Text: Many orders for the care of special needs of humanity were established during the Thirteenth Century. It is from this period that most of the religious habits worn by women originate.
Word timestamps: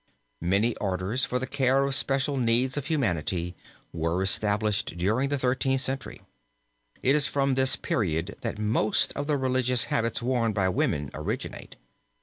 Many 0.41 0.75
orders 0.77 1.25
for 1.25 1.37
the 1.37 1.45
care 1.45 1.83
of 1.83 1.93
special 1.93 2.35
needs 2.35 2.75
of 2.75 2.87
humanity 2.87 3.53
were 3.93 4.23
established 4.23 4.97
during 4.97 5.29
the 5.29 5.37
Thirteenth 5.37 5.81
Century. 5.81 6.23
It 7.03 7.13
is 7.13 7.27
from 7.27 7.53
this 7.53 7.75
period 7.75 8.35
that 8.41 8.57
most 8.57 9.13
of 9.15 9.27
the 9.27 9.37
religious 9.37 9.83
habits 9.93 10.19
worn 10.19 10.53
by 10.53 10.69
women 10.69 11.11
originate. 11.13 11.75